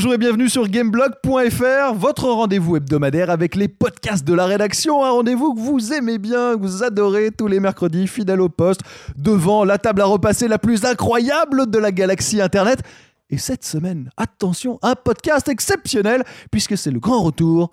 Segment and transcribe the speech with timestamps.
[0.00, 5.10] Bonjour et bienvenue sur gameblog.fr, votre rendez-vous hebdomadaire avec les podcasts de la rédaction, un
[5.10, 8.80] rendez-vous que vous aimez bien, que vous adorez tous les mercredis, fidèle au poste,
[9.18, 12.80] devant la table à repasser la plus incroyable de la galaxie Internet.
[13.28, 17.70] Et cette semaine, attention, un podcast exceptionnel, puisque c'est le grand retour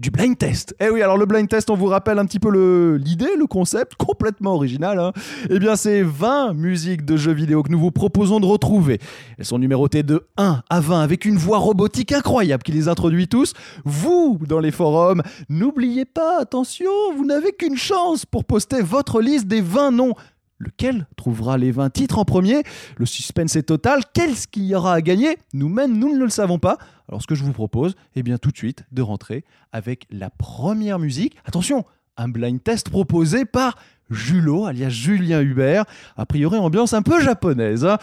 [0.00, 0.74] du blind test.
[0.80, 3.94] Eh oui, alors le blind test, on vous rappelle un petit peu l'idée, le concept,
[3.98, 4.98] complètement original.
[4.98, 5.12] hein.
[5.50, 8.98] Eh bien, c'est 20 musiques de jeux vidéo que nous vous proposons de retrouver.
[9.38, 13.28] Elles sont numérotées de 1 à 20 avec une voix robotique incroyable qui les introduit
[13.28, 13.52] tous.
[13.84, 19.48] Vous, dans les forums, n'oubliez pas, attention, vous n'avez qu'une chance pour poster votre liste
[19.48, 20.14] des 20 noms.
[20.60, 22.62] Lequel trouvera les 20 titres en premier?
[22.98, 24.02] Le suspense est total.
[24.12, 25.38] Qu'est-ce qu'il y aura à gagner?
[25.54, 26.76] Nous-mêmes, nous ne le savons pas.
[27.08, 30.28] Alors, ce que je vous propose, eh bien, tout de suite, de rentrer avec la
[30.28, 31.34] première musique.
[31.46, 31.84] Attention,
[32.18, 33.76] un blind test proposé par
[34.10, 35.86] Julot, alias Julien Hubert.
[36.16, 37.84] A priori, ambiance un peu japonaise.
[37.86, 37.98] hein.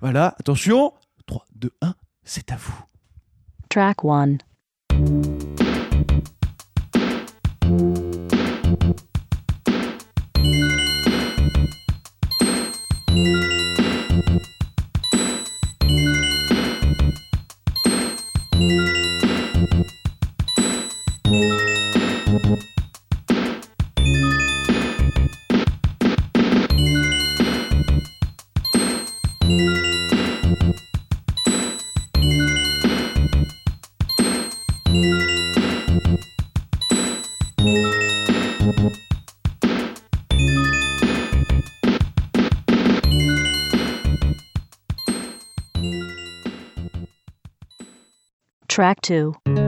[0.00, 0.92] Voilà, attention.
[1.26, 2.78] 3, 2, 1, c'est à vous.
[3.68, 4.36] Track 1.
[48.78, 49.67] Track 2.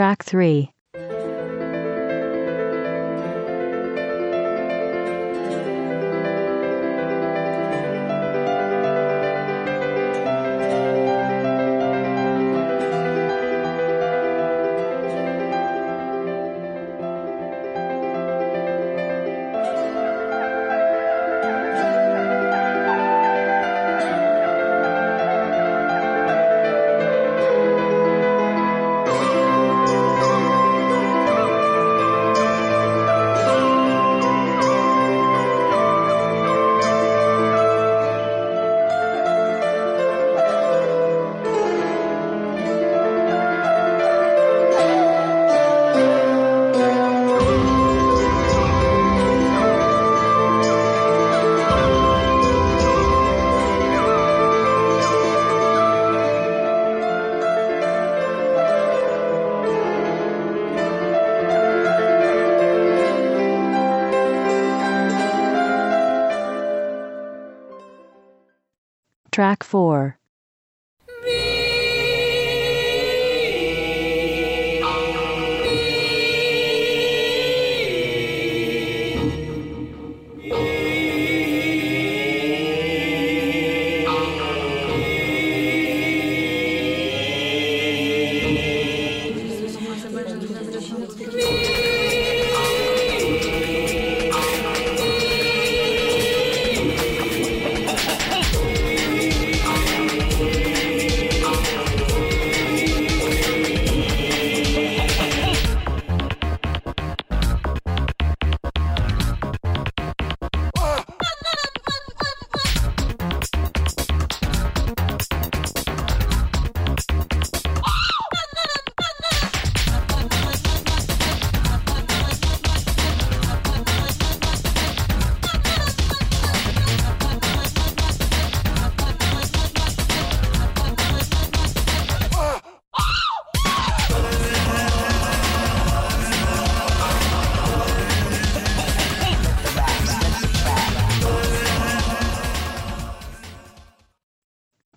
[0.00, 0.70] Track 3.
[69.60, 70.19] Track 4.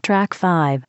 [0.04, 0.84] Track 5.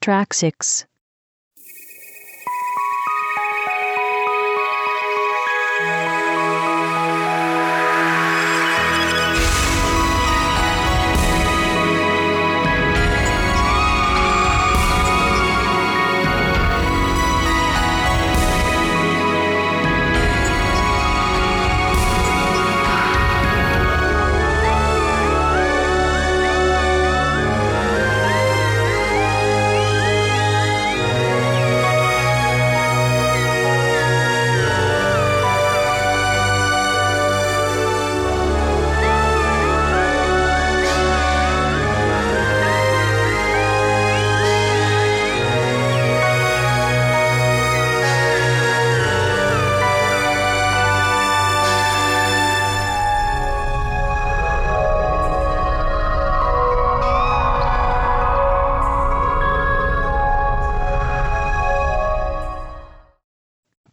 [0.00, 0.86] Track 6.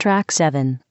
[0.08, 0.87] Track 7.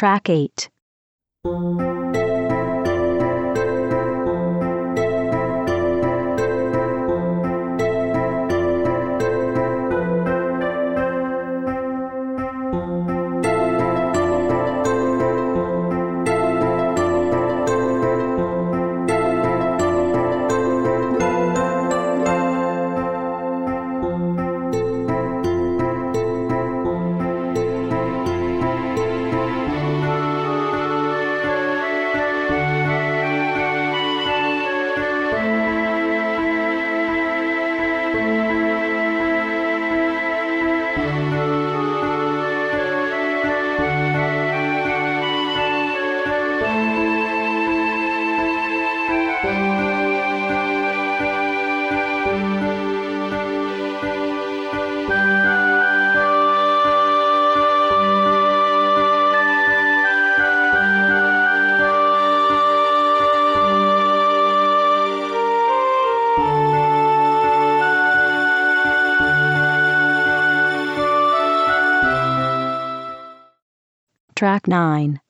[0.00, 0.70] Track 8.
[74.40, 75.20] Track 9.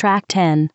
[0.00, 0.70] Track 10.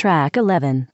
[0.00, 0.88] Track 11.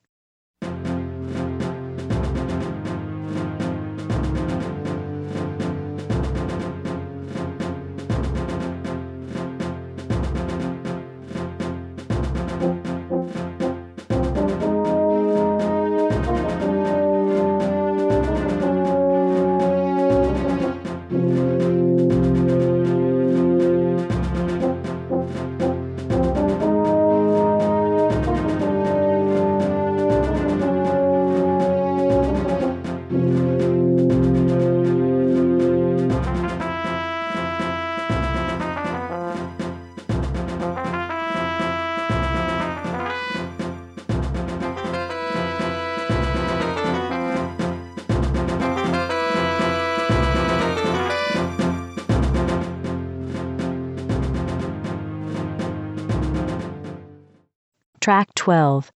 [58.46, 58.95] 12.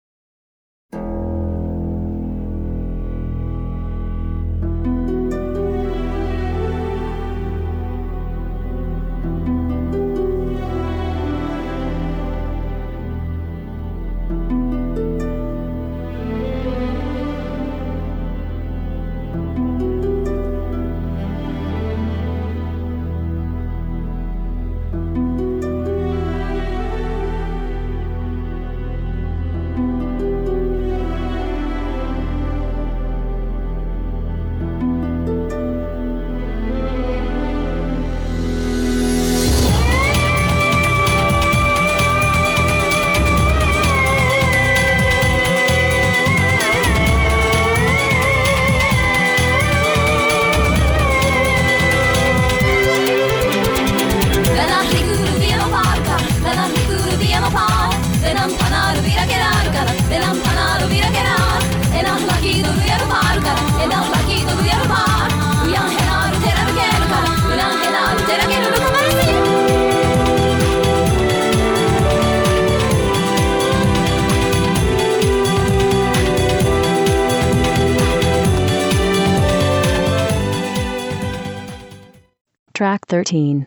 [82.81, 83.67] Track 13.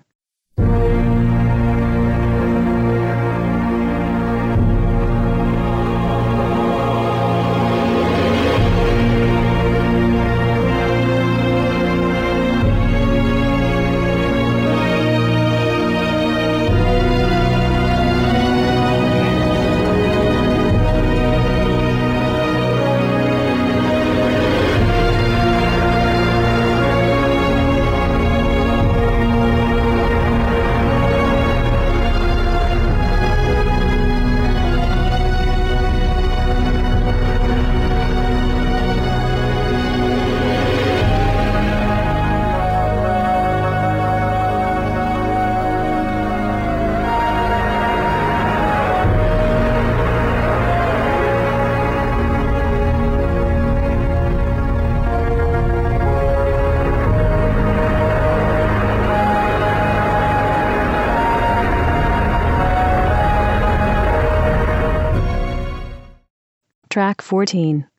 [67.34, 67.93] 14.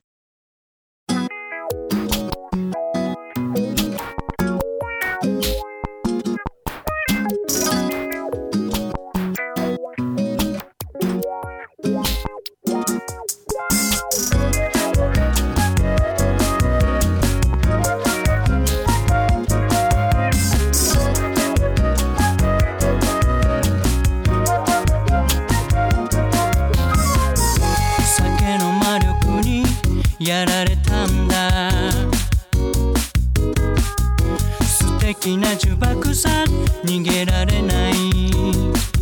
[35.19, 36.29] 的な呪縛さ
[36.83, 38.94] 逃げられない。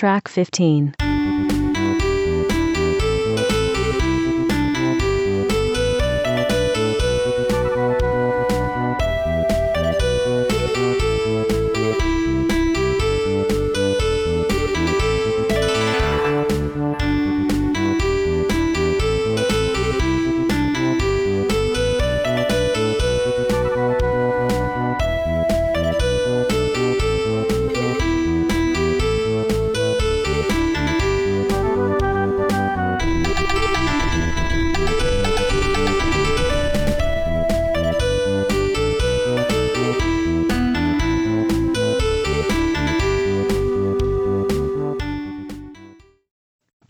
[0.00, 1.09] track 15.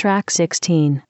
[0.00, 1.02] Track 16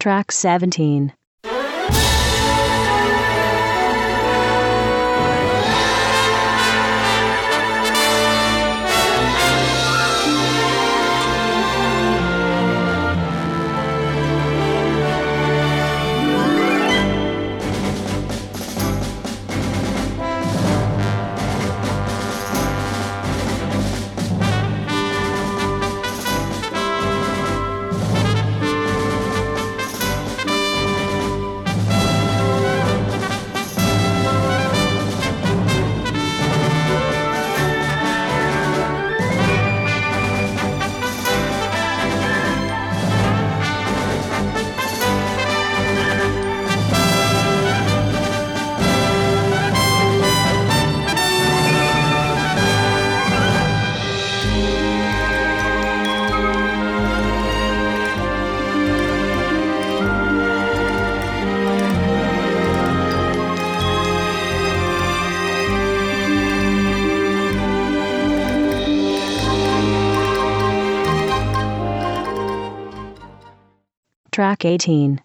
[0.00, 1.12] Track 17
[74.32, 75.20] Track 18.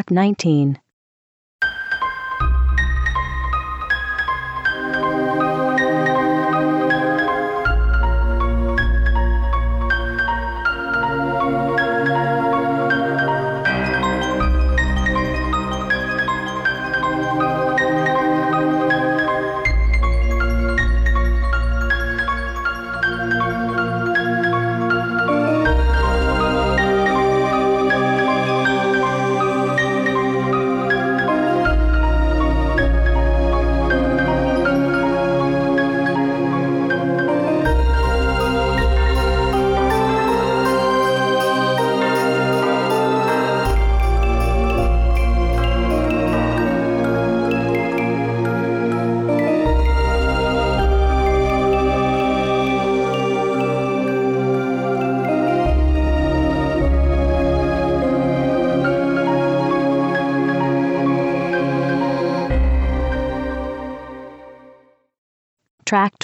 [0.00, 0.78] track 19.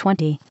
[0.06, 0.45] 20.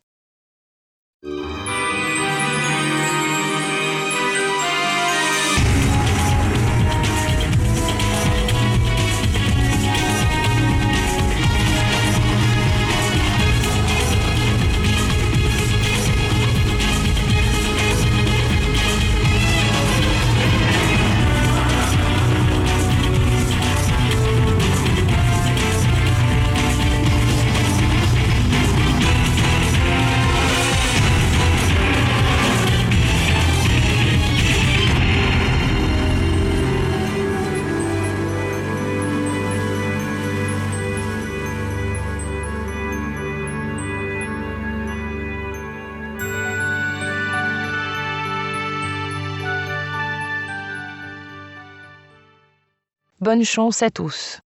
[53.36, 54.40] Bonne chance à tous.